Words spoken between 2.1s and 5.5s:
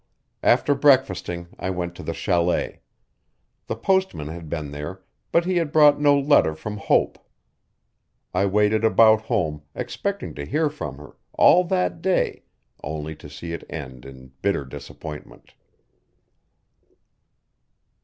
chalet. The postman had been there but